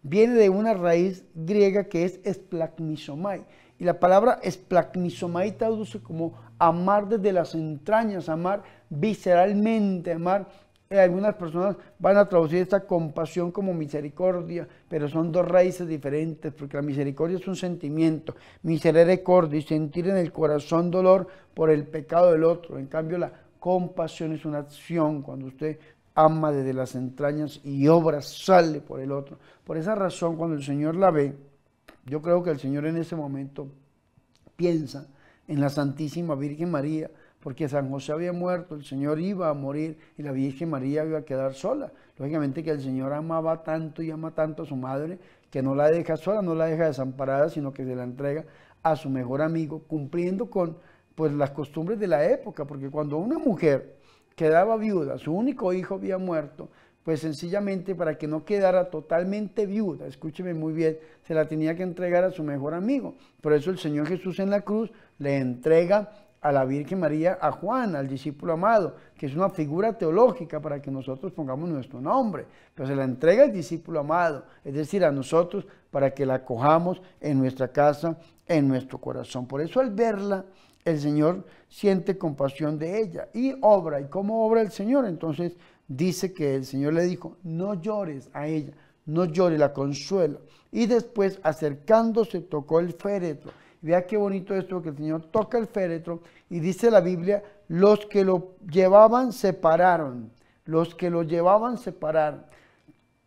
viene 0.03 0.35
de 0.35 0.49
una 0.49 0.75
raíz 0.75 1.25
griega 1.35 1.85
que 1.85 2.05
es 2.05 2.21
esplagmisomai. 2.25 3.45
Y 3.79 3.85
la 3.85 3.99
palabra 3.99 4.41
esplagmisomai 4.43 5.57
traduce 5.57 6.01
como 6.01 6.35
amar 6.59 7.09
desde 7.09 7.33
las 7.33 7.55
entrañas, 7.55 8.29
amar 8.29 8.63
visceralmente, 8.89 10.13
amar. 10.13 10.47
Eh, 10.89 11.01
algunas 11.01 11.35
personas 11.35 11.77
van 11.99 12.17
a 12.17 12.29
traducir 12.29 12.59
esta 12.59 12.81
compasión 12.87 13.51
como 13.51 13.75
misericordia, 13.75 14.69
pero 14.89 15.09
son 15.09 15.33
dos 15.33 15.47
raíces 15.47 15.87
diferentes, 15.89 16.53
porque 16.53 16.77
la 16.77 16.83
misericordia 16.83 17.39
es 17.39 17.49
un 17.49 17.57
sentimiento, 17.57 18.37
misericordia 18.63 19.59
y 19.59 19.63
sentir 19.63 20.09
en 20.09 20.17
el 20.17 20.31
corazón 20.31 20.91
dolor 20.91 21.27
por 21.55 21.71
el 21.71 21.87
pecado 21.87 22.33
del 22.33 22.45
otro. 22.45 22.79
En 22.79 22.87
cambio, 22.87 23.19
la 23.19 23.33
compasión 23.59 24.33
es 24.33 24.45
una 24.45 24.59
acción 24.59 25.23
cuando 25.23 25.47
usted 25.47 25.79
ama 26.15 26.51
desde 26.51 26.73
las 26.73 26.95
entrañas 26.95 27.61
y 27.65 27.89
obra 27.89 28.23
sale 28.23 28.81
por 28.81 29.01
el 29.01 29.13
otro. 29.13 29.39
Por 29.65 29.77
esa 29.77 29.95
razón, 29.95 30.37
cuando 30.37 30.57
el 30.57 30.63
Señor 30.63 30.95
la 30.95 31.11
ve, 31.11 31.35
yo 32.07 32.23
creo 32.23 32.43
que 32.43 32.51
el 32.51 32.59
Señor 32.59 32.87
en 32.87 32.97
ese 32.97 33.17
momento 33.17 33.69
piensa 34.57 35.09
en 35.49 35.61
la 35.61 35.69
Santísima 35.69 36.35
Virgen 36.35 36.71
María, 36.71 37.11
porque 37.41 37.69
San 37.69 37.91
José 37.91 38.13
había 38.13 38.33
muerto, 38.33 38.75
el 38.75 38.85
Señor 38.85 39.21
iba 39.21 39.49
a 39.49 39.55
morir 39.55 39.99
y 40.17 40.23
la 40.23 40.33
Virgen 40.33 40.71
María 40.71 41.05
iba 41.05 41.19
a 41.19 41.25
quedar 41.25 41.55
sola. 41.55 41.93
Lógicamente 42.19 42.65
que 42.65 42.71
el 42.71 42.81
Señor 42.81 43.13
amaba 43.13 43.63
tanto 43.63 44.03
y 44.03 44.11
ama 44.11 44.33
tanto 44.33 44.65
a 44.65 44.67
su 44.67 44.75
madre 44.75 45.19
que 45.51 45.63
no 45.63 45.75
la 45.75 45.91
deja 45.91 46.17
sola, 46.17 46.43
no 46.43 46.55
la 46.55 46.67
deja 46.67 46.87
desamparada, 46.87 47.49
sino 47.49 47.73
que 47.73 47.85
se 47.85 47.95
la 47.95 48.05
entrega 48.05 48.45
a 48.83 48.97
su 48.97 49.11
mejor 49.11 49.43
amigo, 49.43 49.83
cumpliendo 49.87 50.51
con 50.51 50.79
pues 51.15 51.33
las 51.33 51.51
costumbres 51.51 51.99
de 51.99 52.07
la 52.07 52.25
época, 52.29 52.67
porque 52.67 52.91
cuando 52.91 53.17
una 53.17 53.39
mujer 53.39 53.97
quedaba 54.35 54.77
viuda, 54.77 55.19
su 55.19 55.33
único 55.33 55.73
hijo 55.73 55.95
había 55.95 56.19
muerto, 56.19 56.69
pues 57.07 57.21
sencillamente 57.21 57.95
para 57.95 58.19
que 58.19 58.27
no 58.27 58.45
quedara 58.45 58.91
totalmente 58.91 59.65
viuda, 59.65 60.09
escúcheme 60.09 60.55
muy 60.55 60.73
bien, 60.73 60.99
se 61.23 61.35
la 61.35 61.47
tenía 61.47 61.77
que 61.77 61.85
entregar 61.85 62.25
a 62.25 62.33
su 62.33 62.43
mejor 62.43 62.75
amigo. 62.75 63.15
Por 63.41 63.53
eso 63.53 63.71
el 63.71 63.79
Señor 63.79 64.09
Jesús 64.09 64.41
en 64.41 64.51
la 64.51 64.63
cruz 64.63 64.91
le 65.19 65.37
entrega 65.37 66.11
a 66.41 66.51
la 66.51 66.65
Virgen 66.65 66.99
María, 66.99 67.39
a 67.41 67.53
Juan, 67.53 67.95
al 67.95 68.09
discípulo 68.09 68.55
amado, 68.55 68.97
que 69.17 69.27
es 69.27 69.37
una 69.37 69.51
figura 69.51 69.97
teológica 69.97 70.59
para 70.61 70.83
que 70.83 70.91
nosotros 70.91 71.31
pongamos 71.31 71.69
nuestro 71.69 72.01
nombre, 72.01 72.45
pero 72.75 72.89
se 72.89 72.97
la 72.97 73.05
entrega 73.05 73.45
al 73.45 73.53
discípulo 73.53 74.01
amado, 74.01 74.45
es 74.65 74.75
decir, 74.75 75.05
a 75.05 75.13
nosotros 75.13 75.65
para 75.93 76.11
que 76.11 76.27
la 76.27 76.45
cojamos 76.45 77.01
en 77.21 77.39
nuestra 77.39 77.69
casa, 77.69 78.19
en 78.49 78.67
nuestro 78.67 78.99
corazón. 79.01 79.47
Por 79.47 79.61
eso 79.61 79.79
al 79.79 79.91
verla, 79.91 80.45
el 80.85 80.99
Señor 80.99 81.45
siente 81.69 82.19
compasión 82.19 82.79
de 82.79 83.01
ella 83.01 83.29
y 83.33 83.55
obra. 83.61 84.01
¿Y 84.01 84.07
cómo 84.07 84.47
obra 84.47 84.61
el 84.61 84.71
Señor? 84.71 85.05
Entonces 85.07 85.57
dice 85.89 86.33
que 86.33 86.55
el 86.55 86.65
Señor 86.65 86.95
le 86.95 87.05
dijo, 87.05 87.37
no 87.43 87.75
llores 87.75 88.31
a 88.33 88.47
ella, 88.47 88.73
no 89.05 89.25
llores, 89.25 89.59
la 89.59 89.73
consuela. 89.73 90.39
Y 90.73 90.87
después 90.87 91.41
acercándose 91.43 92.41
tocó 92.41 92.81
el 92.81 92.93
féretro. 92.93 93.53
Vea 93.83 94.07
qué 94.07 94.17
bonito 94.17 94.55
esto 94.55 94.83
que 94.83 94.89
el 94.89 94.97
Señor 94.97 95.31
toca 95.31 95.59
el 95.59 95.67
féretro 95.67 96.23
y 96.51 96.61
dice 96.61 96.91
la 96.91 97.01
Biblia, 97.01 97.43
los 97.69 98.07
que 98.07 98.25
lo 98.25 98.57
llevaban 98.71 99.33
se 99.33 99.53
pararon, 99.53 100.31
los 100.65 100.95
que 100.95 101.11
lo 101.11 101.23
llevaban 101.23 101.79
se 101.79 101.93
pararon. 101.93 102.45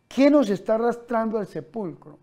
¿Qué 0.08 0.28
nos 0.28 0.50
está 0.50 0.74
arrastrando 0.74 1.38
al 1.38 1.46
sepulcro? 1.46 2.18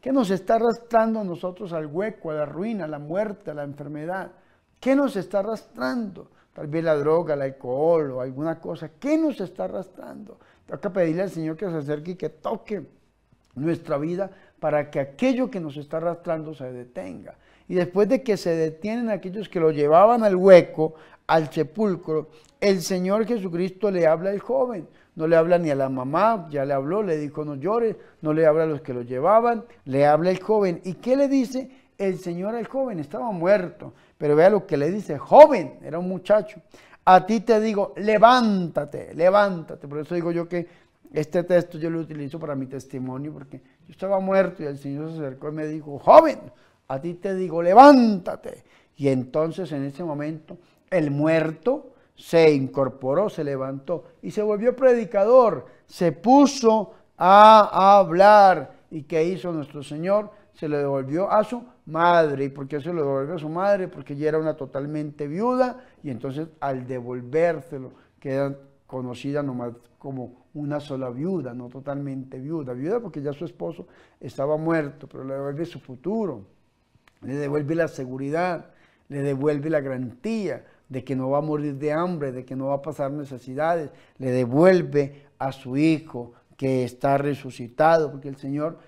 ¿Qué 0.00 0.12
nos 0.12 0.30
está 0.30 0.56
arrastrando 0.56 1.20
a 1.20 1.24
nosotros 1.24 1.72
al 1.72 1.86
hueco, 1.86 2.30
a 2.30 2.34
la 2.34 2.46
ruina, 2.46 2.84
a 2.84 2.88
la 2.88 2.98
muerte, 2.98 3.50
a 3.50 3.54
la 3.54 3.64
enfermedad? 3.64 4.32
¿Qué 4.80 4.96
nos 4.96 5.14
está 5.16 5.40
arrastrando? 5.40 6.28
tal 6.54 6.66
vez 6.66 6.84
la 6.84 6.96
droga, 6.96 7.34
el 7.34 7.42
alcohol 7.42 8.10
o 8.12 8.20
alguna 8.20 8.58
cosa, 8.58 8.90
¿qué 8.98 9.16
nos 9.16 9.40
está 9.40 9.64
arrastrando? 9.64 10.38
Tengo 10.66 10.80
que 10.80 10.90
pedirle 10.90 11.22
al 11.22 11.30
Señor 11.30 11.56
que 11.56 11.66
se 11.66 11.76
acerque 11.76 12.10
y 12.12 12.14
que 12.16 12.28
toque 12.28 12.82
nuestra 13.54 13.98
vida 13.98 14.30
para 14.58 14.90
que 14.90 15.00
aquello 15.00 15.50
que 15.50 15.60
nos 15.60 15.76
está 15.76 15.98
arrastrando 15.98 16.54
se 16.54 16.70
detenga. 16.70 17.36
Y 17.68 17.74
después 17.74 18.08
de 18.08 18.22
que 18.22 18.36
se 18.36 18.54
detienen 18.54 19.10
aquellos 19.10 19.48
que 19.48 19.60
lo 19.60 19.70
llevaban 19.70 20.24
al 20.24 20.36
hueco, 20.36 20.94
al 21.26 21.50
sepulcro, 21.52 22.28
el 22.60 22.82
Señor 22.82 23.26
Jesucristo 23.26 23.90
le 23.90 24.06
habla 24.06 24.30
al 24.30 24.40
joven. 24.40 24.88
No 25.14 25.26
le 25.26 25.36
habla 25.36 25.58
ni 25.58 25.70
a 25.70 25.74
la 25.74 25.88
mamá, 25.88 26.48
ya 26.50 26.64
le 26.64 26.72
habló, 26.72 27.02
le 27.02 27.16
dijo 27.16 27.44
no 27.44 27.54
llores, 27.54 27.96
no 28.20 28.32
le 28.32 28.46
habla 28.46 28.64
a 28.64 28.66
los 28.66 28.80
que 28.80 28.94
lo 28.94 29.02
llevaban, 29.02 29.64
le 29.84 30.06
habla 30.06 30.30
al 30.30 30.40
joven. 30.40 30.80
¿Y 30.84 30.94
qué 30.94 31.16
le 31.16 31.28
dice? 31.28 31.70
El 32.00 32.18
Señor 32.18 32.54
al 32.54 32.66
joven 32.66 32.98
estaba 32.98 33.30
muerto, 33.30 33.92
pero 34.16 34.34
vea 34.34 34.48
lo 34.48 34.66
que 34.66 34.78
le 34.78 34.90
dice, 34.90 35.18
joven, 35.18 35.78
era 35.82 35.98
un 35.98 36.08
muchacho. 36.08 36.58
A 37.04 37.26
ti 37.26 37.40
te 37.40 37.60
digo, 37.60 37.92
levántate, 37.98 39.12
levántate. 39.14 39.86
Por 39.86 39.98
eso 39.98 40.14
digo 40.14 40.32
yo 40.32 40.48
que 40.48 40.66
este 41.12 41.44
texto 41.44 41.76
yo 41.76 41.90
lo 41.90 42.00
utilizo 42.00 42.40
para 42.40 42.54
mi 42.54 42.64
testimonio, 42.64 43.34
porque 43.34 43.58
yo 43.58 43.90
estaba 43.90 44.18
muerto 44.18 44.62
y 44.62 44.66
el 44.66 44.78
Señor 44.78 45.10
se 45.10 45.18
acercó 45.18 45.50
y 45.50 45.52
me 45.52 45.66
dijo, 45.66 45.98
joven, 45.98 46.38
a 46.88 46.98
ti 46.98 47.12
te 47.12 47.34
digo, 47.34 47.62
levántate. 47.62 48.64
Y 48.96 49.08
entonces 49.08 49.70
en 49.72 49.84
ese 49.84 50.02
momento 50.02 50.56
el 50.88 51.10
muerto 51.10 51.90
se 52.16 52.50
incorporó, 52.50 53.28
se 53.28 53.44
levantó 53.44 54.04
y 54.22 54.30
se 54.30 54.40
volvió 54.40 54.74
predicador, 54.74 55.66
se 55.84 56.12
puso 56.12 56.94
a 57.18 57.98
hablar. 57.98 58.72
¿Y 58.90 59.02
qué 59.02 59.22
hizo 59.22 59.52
nuestro 59.52 59.82
Señor? 59.82 60.30
Se 60.54 60.66
le 60.66 60.78
devolvió 60.78 61.30
a 61.30 61.44
su 61.44 61.62
madre. 61.90 62.44
¿Y 62.44 62.48
por 62.48 62.66
qué 62.66 62.80
se 62.80 62.92
lo 62.92 63.02
devolvió 63.02 63.34
a 63.34 63.38
su 63.38 63.48
madre? 63.48 63.88
Porque 63.88 64.14
ella 64.14 64.28
era 64.28 64.38
una 64.38 64.54
totalmente 64.54 65.26
viuda 65.28 65.84
y 66.02 66.10
entonces 66.10 66.48
al 66.60 66.86
devolvérselo 66.86 67.92
queda 68.18 68.56
conocida 68.86 69.42
nomás 69.42 69.72
como 69.98 70.46
una 70.54 70.80
sola 70.80 71.10
viuda, 71.10 71.54
no 71.54 71.68
totalmente 71.68 72.38
viuda. 72.38 72.72
Viuda 72.72 73.00
porque 73.00 73.22
ya 73.22 73.32
su 73.32 73.44
esposo 73.44 73.86
estaba 74.18 74.56
muerto, 74.56 75.06
pero 75.06 75.24
le 75.24 75.34
devuelve 75.34 75.66
su 75.66 75.78
futuro, 75.78 76.46
le 77.22 77.34
devuelve 77.34 77.74
la 77.74 77.88
seguridad, 77.88 78.70
le 79.08 79.22
devuelve 79.22 79.70
la 79.70 79.80
garantía 79.80 80.64
de 80.88 81.04
que 81.04 81.14
no 81.14 81.30
va 81.30 81.38
a 81.38 81.42
morir 81.42 81.76
de 81.76 81.92
hambre, 81.92 82.32
de 82.32 82.44
que 82.44 82.56
no 82.56 82.66
va 82.66 82.76
a 82.76 82.82
pasar 82.82 83.12
necesidades, 83.12 83.90
le 84.18 84.30
devuelve 84.30 85.26
a 85.38 85.52
su 85.52 85.76
hijo 85.76 86.32
que 86.56 86.84
está 86.84 87.16
resucitado, 87.16 88.10
porque 88.10 88.28
el 88.28 88.36
Señor 88.36 88.78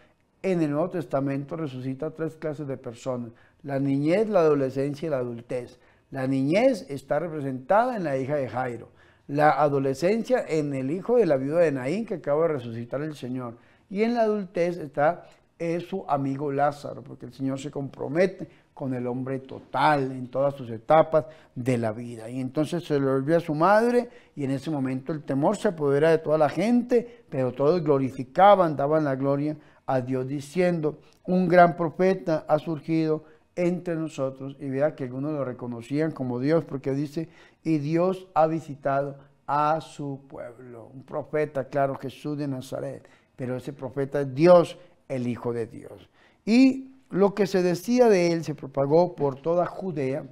en 0.43 0.63
el 0.63 0.71
Nuevo 0.71 0.91
Testamento 0.91 1.57
resucita 1.57 2.11
tres 2.11 2.37
clases 2.37 2.67
de 2.67 2.77
personas, 2.77 3.33
la 3.63 3.79
niñez, 3.79 4.29
la 4.29 4.41
adolescencia 4.41 5.07
y 5.07 5.11
la 5.11 5.19
adultez. 5.19 5.79
La 6.11 6.27
niñez 6.27 6.85
está 6.91 7.19
representada 7.19 7.97
en 7.97 8.05
la 8.05 8.19
hija 8.19 8.37
de 8.37 8.49
Jairo, 8.49 8.89
la 9.29 9.51
adolescencia 9.51 10.45
en 10.47 10.75
el 10.75 10.91
hijo 10.91 11.17
de 11.17 11.27
la 11.27 11.37
viuda 11.37 11.61
de 11.61 11.73
Naín 11.73 12.05
que 12.05 12.15
acaba 12.15 12.43
de 12.43 12.55
resucitar 12.55 13.01
el 13.03 13.15
Señor 13.15 13.55
y 13.89 14.03
en 14.03 14.15
la 14.15 14.23
adultez 14.23 14.79
está 14.79 15.25
es 15.59 15.87
su 15.87 16.05
amigo 16.09 16.51
Lázaro, 16.51 17.03
porque 17.03 17.27
el 17.27 17.33
Señor 17.33 17.61
se 17.61 17.71
compromete 17.71 18.49
con 18.75 18.95
el 18.95 19.07
hombre 19.07 19.39
total 19.39 20.11
en 20.11 20.27
todas 20.27 20.55
sus 20.55 20.69
etapas 20.71 21.27
de 21.55 21.79
la 21.79 21.93
vida. 21.93 22.29
Y 22.29 22.41
entonces 22.41 22.85
se 22.85 22.99
le 22.99 23.07
volvió 23.07 23.37
a 23.37 23.41
su 23.41 23.55
madre 23.55 24.09
y 24.35 24.45
en 24.45 24.51
ese 24.51 24.71
momento 24.71 25.13
el 25.13 25.23
temor 25.23 25.57
se 25.57 25.69
apodera 25.69 26.11
de 26.11 26.19
toda 26.19 26.37
la 26.37 26.49
gente, 26.49 27.25
pero 27.29 27.53
todos 27.53 27.83
glorificaban, 27.83 28.77
daban 28.77 29.05
la 29.05 29.15
gloria 29.15 29.57
a 29.93 30.01
Dios 30.01 30.27
diciendo, 30.27 30.99
un 31.27 31.49
gran 31.49 31.77
profeta 31.77 32.47
ha 32.49 32.59
surgido 32.59 33.25
entre 33.55 33.95
nosotros 33.95 34.57
y 34.59 34.71
vea 34.71 34.95
que 34.95 35.05
algunos 35.05 35.33
lo 35.33 35.45
reconocían 35.45 36.13
como 36.13 36.41
Dios 36.41 36.65
porque 36.65 36.93
dice, 36.93 37.29
y 37.63 37.77
Dios 37.77 38.27
ha 38.33 38.47
visitado 38.47 39.19
a 39.47 39.83
su 39.83 40.21
pueblo. 40.29 40.91
Un 40.95 41.03
profeta, 41.03 41.69
claro, 41.69 41.97
Jesús 41.97 42.39
de 42.39 42.49
Nazaret, 42.49 43.07
pero 43.37 43.57
ese 43.57 43.75
profeta 43.75 44.23
es 44.23 44.35
Dios, 44.35 44.79
el 45.09 45.27
Hijo 45.27 45.53
de 45.53 45.67
Dios. 45.67 46.09
Y 46.47 46.93
lo 47.11 47.35
que 47.35 47.47
se 47.47 47.63
decía 47.63 48.09
de 48.09 48.33
él 48.33 48.45
se 48.45 48.55
propagó 48.55 49.15
por 49.15 49.43
toda 49.43 49.67
Judea 49.67 50.25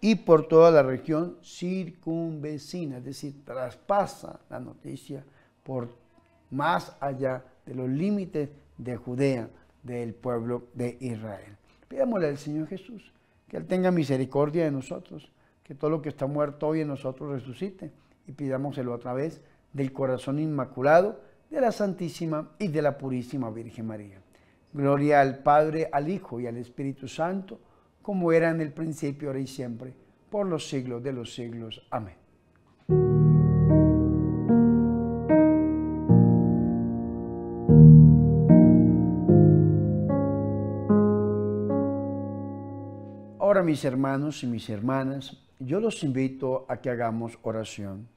y 0.00 0.14
por 0.14 0.48
toda 0.48 0.70
la 0.70 0.82
región 0.82 1.36
circunvecina, 1.42 2.96
es 2.96 3.04
decir, 3.04 3.44
traspasa 3.44 4.40
la 4.48 4.58
noticia 4.58 5.22
por 5.62 5.90
más 6.50 6.96
allá 7.00 7.44
de 7.70 7.76
los 7.76 7.88
límites 7.88 8.48
de 8.78 8.96
Judea, 8.96 9.48
del 9.84 10.12
pueblo 10.12 10.64
de 10.74 10.98
Israel. 11.00 11.56
Pidámosle 11.86 12.26
al 12.26 12.36
Señor 12.36 12.66
Jesús 12.66 13.12
que 13.46 13.56
Él 13.56 13.66
tenga 13.66 13.92
misericordia 13.92 14.64
de 14.64 14.72
nosotros, 14.72 15.30
que 15.62 15.76
todo 15.76 15.88
lo 15.88 16.02
que 16.02 16.08
está 16.08 16.26
muerto 16.26 16.66
hoy 16.66 16.80
en 16.80 16.88
nosotros 16.88 17.30
resucite 17.30 17.92
y 18.26 18.32
pidámoselo 18.32 18.92
a 18.92 18.98
través 18.98 19.40
del 19.72 19.92
corazón 19.92 20.40
inmaculado 20.40 21.20
de 21.48 21.60
la 21.60 21.70
Santísima 21.70 22.50
y 22.58 22.66
de 22.68 22.82
la 22.82 22.98
Purísima 22.98 23.50
Virgen 23.50 23.86
María. 23.86 24.20
Gloria 24.72 25.20
al 25.20 25.38
Padre, 25.38 25.88
al 25.92 26.08
Hijo 26.08 26.40
y 26.40 26.48
al 26.48 26.56
Espíritu 26.56 27.06
Santo, 27.06 27.60
como 28.02 28.32
era 28.32 28.50
en 28.50 28.60
el 28.60 28.72
principio, 28.72 29.28
ahora 29.28 29.40
y 29.40 29.46
siempre, 29.46 29.94
por 30.28 30.44
los 30.46 30.68
siglos 30.68 31.04
de 31.04 31.12
los 31.12 31.32
siglos. 31.32 31.86
Amén. 31.90 32.19
Mis 43.62 43.84
hermanos 43.84 44.42
y 44.42 44.46
mis 44.46 44.68
hermanas, 44.68 45.36
yo 45.58 45.80
los 45.80 46.02
invito 46.02 46.64
a 46.68 46.78
que 46.78 46.90
hagamos 46.90 47.38
oración. 47.42 48.08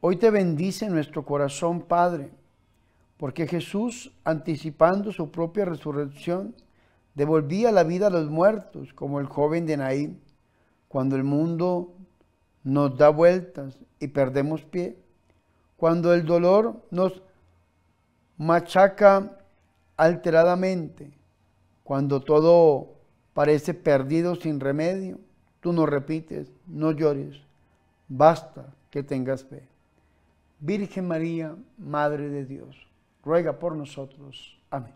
Hoy 0.00 0.16
te 0.16 0.30
bendice 0.30 0.88
nuestro 0.88 1.24
corazón, 1.24 1.82
Padre, 1.82 2.30
porque 3.16 3.46
Jesús, 3.46 4.12
anticipando 4.24 5.12
su 5.12 5.30
propia 5.30 5.64
resurrección, 5.64 6.54
devolvía 7.14 7.72
la 7.72 7.84
vida 7.84 8.08
a 8.08 8.10
los 8.10 8.28
muertos, 8.28 8.92
como 8.92 9.20
el 9.20 9.26
joven 9.26 9.66
de 9.66 9.76
Naín, 9.76 10.20
cuando 10.88 11.16
el 11.16 11.24
mundo 11.24 11.94
nos 12.62 12.96
da 12.96 13.08
vueltas 13.10 13.78
y 14.00 14.08
perdemos 14.08 14.62
pie, 14.62 14.98
cuando 15.76 16.14
el 16.14 16.24
dolor 16.24 16.82
nos 16.90 17.22
machaca 18.36 19.38
alteradamente, 19.96 21.12
cuando 21.82 22.20
todo 22.20 22.93
parece 23.34 23.74
perdido 23.74 24.36
sin 24.36 24.60
remedio, 24.60 25.18
tú 25.60 25.72
no 25.72 25.84
repites, 25.84 26.50
no 26.66 26.92
llores, 26.92 27.36
basta 28.08 28.72
que 28.90 29.02
tengas 29.02 29.44
fe. 29.44 29.62
Virgen 30.60 31.08
María, 31.08 31.56
Madre 31.76 32.30
de 32.30 32.46
Dios, 32.46 32.86
ruega 33.24 33.58
por 33.58 33.74
nosotros. 33.76 34.56
Amén. 34.70 34.94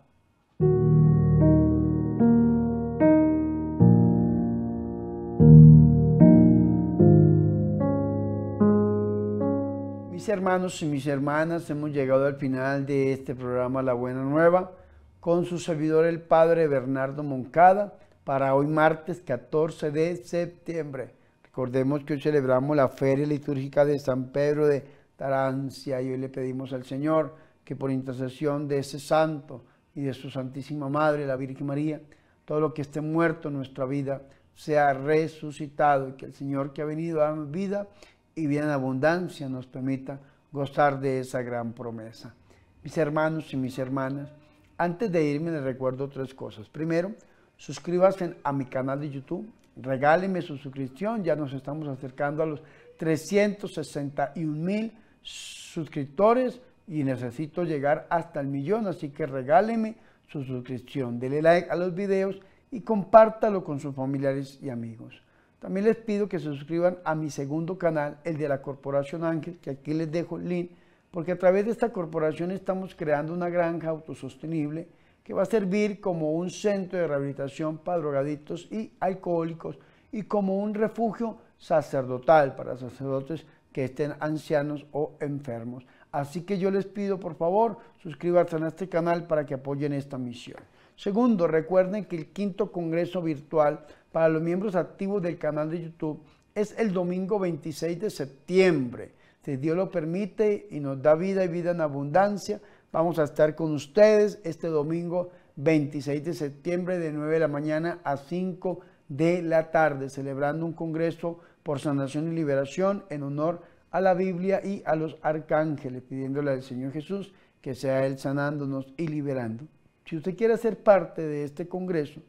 Mis 10.11 10.27
hermanos 10.29 10.81
y 10.81 10.85
mis 10.85 11.07
hermanas, 11.07 11.69
hemos 11.69 11.91
llegado 11.91 12.25
al 12.25 12.35
final 12.35 12.85
de 12.85 13.13
este 13.13 13.35
programa 13.35 13.81
La 13.81 13.93
Buena 13.93 14.23
Nueva 14.23 14.71
con 15.19 15.45
su 15.45 15.59
servidor 15.59 16.05
el 16.05 16.21
Padre 16.21 16.67
Bernardo 16.67 17.23
Moncada 17.23 17.93
para 18.29 18.53
hoy 18.53 18.67
martes 18.67 19.21
14 19.21 19.89
de 19.89 20.17
septiembre. 20.17 21.15
Recordemos 21.45 22.03
que 22.03 22.13
hoy 22.13 22.21
celebramos 22.21 22.77
la 22.77 22.87
feria 22.87 23.25
litúrgica 23.25 23.83
de 23.85 23.97
San 23.97 24.25
Pedro 24.25 24.67
de 24.67 24.85
Tarancia 25.15 25.99
y 25.99 26.11
hoy 26.11 26.17
le 26.19 26.29
pedimos 26.29 26.71
al 26.71 26.85
Señor 26.85 27.33
que 27.65 27.75
por 27.75 27.89
intercesión 27.89 28.67
de 28.67 28.77
ese 28.77 28.99
santo 28.99 29.63
y 29.95 30.03
de 30.03 30.13
su 30.13 30.29
Santísima 30.29 30.89
Madre, 30.89 31.25
la 31.25 31.37
Virgen 31.37 31.65
María, 31.65 32.03
todo 32.45 32.59
lo 32.59 32.71
que 32.71 32.83
esté 32.83 33.01
muerto 33.01 33.47
en 33.47 33.55
nuestra 33.55 33.85
vida 33.85 34.21
sea 34.53 34.93
resucitado 34.93 36.09
y 36.09 36.13
que 36.13 36.27
el 36.27 36.35
Señor 36.35 36.71
que 36.71 36.83
ha 36.83 36.85
venido 36.85 37.23
a 37.23 37.31
dar 37.31 37.47
vida 37.47 37.87
y 38.35 38.45
bien 38.45 38.65
en 38.65 38.69
abundancia 38.69 39.49
nos 39.49 39.65
permita 39.65 40.19
gozar 40.51 40.99
de 40.99 41.21
esa 41.21 41.41
gran 41.41 41.73
promesa. 41.73 42.35
Mis 42.83 42.95
hermanos 42.95 43.51
y 43.55 43.57
mis 43.57 43.79
hermanas, 43.79 44.29
antes 44.77 45.11
de 45.11 45.23
irme 45.23 45.49
les 45.49 45.63
recuerdo 45.63 46.09
tres 46.09 46.35
cosas. 46.35 46.69
Primero, 46.69 47.15
suscríbanse 47.59 48.37
a 48.41 48.53
mi 48.53 48.65
canal 48.65 49.01
de 49.01 49.09
YouTube, 49.11 49.47
regálenme 49.75 50.41
su 50.41 50.57
suscripción, 50.57 51.23
ya 51.23 51.35
nos 51.35 51.53
estamos 51.53 51.87
acercando 51.87 52.41
a 52.41 52.45
los 52.45 52.61
361 52.97 54.51
mil 54.51 54.93
suscriptores 55.21 56.61
y 56.87 57.03
necesito 57.03 57.65
llegar 57.65 58.07
hasta 58.09 58.39
el 58.39 58.47
millón, 58.47 58.87
así 58.87 59.09
que 59.09 59.27
regálenme 59.27 59.95
su 60.27 60.43
suscripción, 60.43 61.19
denle 61.19 61.41
like 61.41 61.69
a 61.69 61.75
los 61.75 61.93
videos 61.93 62.39
y 62.71 62.81
compártalo 62.81 63.63
con 63.63 63.79
sus 63.79 63.93
familiares 63.93 64.57
y 64.61 64.69
amigos. 64.69 65.21
También 65.59 65.85
les 65.85 65.97
pido 65.97 66.29
que 66.29 66.39
se 66.39 66.45
suscriban 66.45 66.99
a 67.03 67.13
mi 67.13 67.29
segundo 67.29 67.77
canal, 67.77 68.19
el 68.23 68.37
de 68.37 68.47
la 68.47 68.61
Corporación 68.61 69.25
Ángel, 69.25 69.59
que 69.61 69.71
aquí 69.71 69.93
les 69.93 70.09
dejo 70.09 70.37
el 70.37 70.47
link, 70.47 70.71
porque 71.11 71.33
a 71.33 71.37
través 71.37 71.65
de 71.65 71.71
esta 71.71 71.91
corporación 71.91 72.51
estamos 72.51 72.95
creando 72.95 73.33
una 73.33 73.49
granja 73.49 73.89
autosostenible 73.89 74.87
que 75.29 75.35
va 75.35 75.43
a 75.43 75.45
servir 75.45 76.01
como 76.01 76.31
un 76.31 76.49
centro 76.49 76.97
de 76.97 77.05
rehabilitación 77.05 77.77
para 77.77 77.99
drogadictos 77.99 78.67
y 78.71 78.93
alcohólicos 78.99 79.77
y 80.11 80.23
como 80.23 80.57
un 80.57 80.73
refugio 80.73 81.37
sacerdotal 81.55 82.55
para 82.55 82.75
sacerdotes 82.75 83.45
que 83.71 83.83
estén 83.83 84.15
ancianos 84.21 84.87
o 84.91 85.17
enfermos. 85.19 85.85
Así 86.11 86.41
que 86.41 86.57
yo 86.57 86.71
les 86.71 86.87
pido, 86.87 87.19
por 87.19 87.35
favor, 87.35 87.77
suscríbanse 88.01 88.55
a 88.55 88.69
este 88.69 88.89
canal 88.89 89.27
para 89.27 89.45
que 89.45 89.53
apoyen 89.53 89.93
esta 89.93 90.17
misión. 90.17 90.57
Segundo, 90.95 91.45
recuerden 91.45 92.05
que 92.05 92.15
el 92.15 92.29
quinto 92.29 92.71
congreso 92.71 93.21
virtual 93.21 93.85
para 94.11 94.29
los 94.29 94.41
miembros 94.41 94.73
activos 94.73 95.21
del 95.21 95.37
canal 95.37 95.69
de 95.69 95.83
YouTube 95.83 96.23
es 96.55 96.73
el 96.75 96.91
domingo 96.91 97.37
26 97.37 97.99
de 97.99 98.09
septiembre. 98.09 99.11
Si 99.45 99.57
Dios 99.57 99.77
lo 99.77 99.91
permite 99.91 100.65
y 100.71 100.79
nos 100.79 100.99
da 100.99 101.13
vida 101.13 101.43
y 101.43 101.49
vida 101.49 101.69
en 101.69 101.81
abundancia, 101.81 102.59
vamos 102.91 103.19
a 103.19 103.23
estar 103.23 103.55
con 103.55 103.73
ustedes 103.73 104.39
este 104.43 104.67
domingo 104.67 105.29
26 105.57 106.23
de 106.23 106.33
septiembre 106.33 106.99
de 106.99 107.11
9 107.11 107.33
de 107.33 107.39
la 107.39 107.47
mañana 107.47 107.99
a 108.03 108.17
5 108.17 108.79
de 109.07 109.41
la 109.41 109.71
tarde, 109.71 110.09
celebrando 110.09 110.65
un 110.65 110.73
congreso 110.73 111.39
por 111.63 111.79
sanación 111.79 112.31
y 112.31 112.35
liberación 112.35 113.03
en 113.09 113.23
honor 113.23 113.61
a 113.91 114.01
la 114.01 114.13
Biblia 114.13 114.61
y 114.63 114.81
a 114.85 114.95
los 114.95 115.17
arcángeles, 115.21 116.03
pidiéndole 116.03 116.51
al 116.51 116.63
Señor 116.63 116.91
Jesús 116.93 117.33
que 117.61 117.75
sea 117.75 118.05
Él 118.05 118.17
sanándonos 118.17 118.93
y 118.97 119.07
liberando. 119.07 119.65
Si 120.05 120.15
usted 120.15 120.35
quiere 120.35 120.57
ser 120.57 120.81
parte 120.81 121.21
de 121.21 121.43
este 121.43 121.67
congreso, 121.67 122.21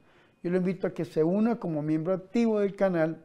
yo 0.42 0.50
lo 0.50 0.56
invito 0.56 0.86
a 0.86 0.94
que 0.94 1.04
se 1.04 1.22
una 1.22 1.56
como 1.56 1.82
miembro 1.82 2.14
activo 2.14 2.60
del 2.60 2.74
canal, 2.74 3.22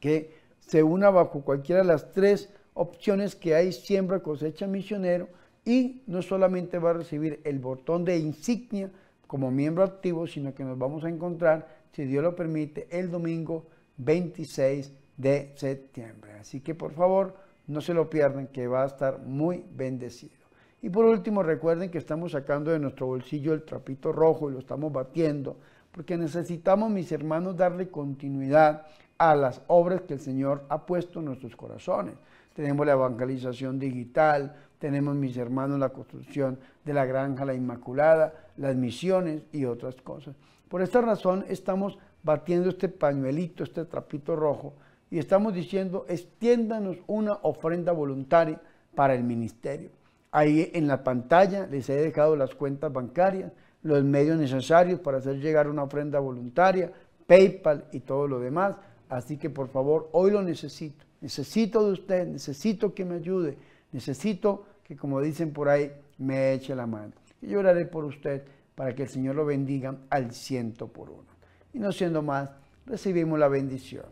que 0.00 0.34
se 0.60 0.82
una 0.82 1.10
bajo 1.10 1.42
cualquiera 1.42 1.82
de 1.82 1.88
las 1.88 2.12
tres 2.12 2.50
opciones 2.74 3.34
que 3.34 3.54
hay, 3.54 3.72
siembra, 3.72 4.20
cosecha, 4.20 4.66
misionero, 4.66 5.28
y 5.64 6.02
no 6.06 6.22
solamente 6.22 6.78
va 6.78 6.90
a 6.90 6.94
recibir 6.94 7.40
el 7.44 7.58
botón 7.58 8.04
de 8.04 8.18
insignia 8.18 8.90
como 9.26 9.50
miembro 9.50 9.82
activo, 9.82 10.26
sino 10.26 10.54
que 10.54 10.64
nos 10.64 10.78
vamos 10.78 11.04
a 11.04 11.08
encontrar, 11.08 11.66
si 11.92 12.04
Dios 12.04 12.22
lo 12.22 12.36
permite, 12.36 12.86
el 12.90 13.10
domingo 13.10 13.66
26 13.96 14.92
de 15.16 15.52
septiembre. 15.54 16.32
Así 16.40 16.60
que 16.60 16.74
por 16.74 16.92
favor, 16.92 17.34
no 17.66 17.80
se 17.80 17.94
lo 17.94 18.10
pierdan, 18.10 18.48
que 18.48 18.66
va 18.66 18.82
a 18.82 18.86
estar 18.86 19.20
muy 19.20 19.64
bendecido. 19.74 20.44
Y 20.82 20.90
por 20.90 21.06
último, 21.06 21.42
recuerden 21.42 21.90
que 21.90 21.98
estamos 21.98 22.32
sacando 22.32 22.70
de 22.70 22.78
nuestro 22.78 23.06
bolsillo 23.06 23.54
el 23.54 23.62
trapito 23.62 24.12
rojo 24.12 24.50
y 24.50 24.52
lo 24.52 24.58
estamos 24.58 24.92
batiendo, 24.92 25.56
porque 25.90 26.18
necesitamos, 26.18 26.90
mis 26.90 27.10
hermanos, 27.10 27.56
darle 27.56 27.88
continuidad 27.88 28.86
a 29.16 29.34
las 29.34 29.62
obras 29.68 30.02
que 30.02 30.14
el 30.14 30.20
Señor 30.20 30.64
ha 30.68 30.84
puesto 30.84 31.20
en 31.20 31.26
nuestros 31.26 31.56
corazones. 31.56 32.14
Tenemos 32.52 32.84
la 32.84 32.92
evangelización 32.92 33.78
digital, 33.78 34.54
tenemos, 34.84 35.16
mis 35.16 35.34
hermanos, 35.38 35.78
la 35.78 35.88
construcción 35.88 36.58
de 36.84 36.92
la 36.92 37.06
granja 37.06 37.46
La 37.46 37.54
Inmaculada, 37.54 38.34
las 38.58 38.76
misiones 38.76 39.46
y 39.50 39.64
otras 39.64 39.94
cosas. 40.02 40.36
Por 40.68 40.82
esta 40.82 41.00
razón 41.00 41.42
estamos 41.48 41.96
batiendo 42.22 42.68
este 42.68 42.90
pañuelito, 42.90 43.64
este 43.64 43.86
trapito 43.86 44.36
rojo, 44.36 44.74
y 45.10 45.18
estamos 45.18 45.54
diciendo, 45.54 46.04
extiéndanos 46.06 46.98
una 47.06 47.32
ofrenda 47.32 47.92
voluntaria 47.92 48.60
para 48.94 49.14
el 49.14 49.24
ministerio. 49.24 49.88
Ahí 50.30 50.70
en 50.74 50.86
la 50.86 51.02
pantalla 51.02 51.66
les 51.66 51.88
he 51.88 51.94
dejado 51.94 52.36
las 52.36 52.54
cuentas 52.54 52.92
bancarias, 52.92 53.52
los 53.82 54.04
medios 54.04 54.38
necesarios 54.38 55.00
para 55.00 55.16
hacer 55.16 55.40
llegar 55.40 55.66
una 55.66 55.84
ofrenda 55.84 56.18
voluntaria, 56.18 56.92
PayPal 57.26 57.86
y 57.90 58.00
todo 58.00 58.28
lo 58.28 58.38
demás. 58.38 58.76
Así 59.08 59.38
que 59.38 59.48
por 59.48 59.68
favor, 59.68 60.10
hoy 60.12 60.30
lo 60.30 60.42
necesito. 60.42 61.06
Necesito 61.22 61.86
de 61.86 61.92
usted, 61.92 62.26
necesito 62.26 62.92
que 62.92 63.06
me 63.06 63.14
ayude, 63.14 63.56
necesito 63.92 64.66
que 64.84 64.96
como 64.96 65.20
dicen 65.20 65.52
por 65.52 65.68
ahí, 65.68 65.90
me 66.18 66.52
eche 66.52 66.74
la 66.74 66.86
mano. 66.86 67.12
Y 67.40 67.48
yo 67.48 67.58
oraré 67.58 67.86
por 67.86 68.04
usted 68.04 68.44
para 68.74 68.94
que 68.94 69.02
el 69.02 69.08
Señor 69.08 69.34
lo 69.34 69.44
bendiga 69.44 69.96
al 70.10 70.32
ciento 70.32 70.88
por 70.88 71.10
uno. 71.10 71.24
Y 71.72 71.78
no 71.78 71.92
siendo 71.92 72.22
más, 72.22 72.50
recibimos 72.86 73.38
la 73.38 73.48
bendición. 73.48 74.06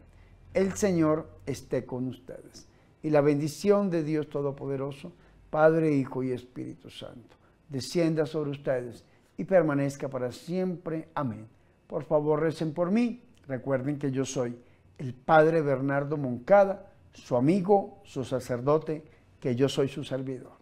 El 0.54 0.72
Señor 0.72 1.28
esté 1.46 1.84
con 1.84 2.08
ustedes. 2.08 2.66
Y 3.02 3.10
la 3.10 3.20
bendición 3.20 3.90
de 3.90 4.02
Dios 4.02 4.28
Todopoderoso, 4.28 5.12
Padre, 5.50 5.94
Hijo 5.94 6.22
y 6.22 6.32
Espíritu 6.32 6.88
Santo, 6.90 7.36
descienda 7.68 8.26
sobre 8.26 8.50
ustedes 8.50 9.04
y 9.36 9.44
permanezca 9.44 10.08
para 10.08 10.30
siempre. 10.32 11.08
Amén. 11.14 11.46
Por 11.86 12.04
favor, 12.04 12.40
recen 12.40 12.72
por 12.72 12.90
mí. 12.90 13.22
Recuerden 13.46 13.98
que 13.98 14.10
yo 14.10 14.24
soy 14.24 14.56
el 14.98 15.14
Padre 15.14 15.62
Bernardo 15.62 16.16
Moncada, 16.16 16.92
su 17.12 17.36
amigo, 17.36 18.00
su 18.04 18.24
sacerdote, 18.24 19.02
que 19.40 19.56
yo 19.56 19.68
soy 19.68 19.88
su 19.88 20.04
servidor. 20.04 20.61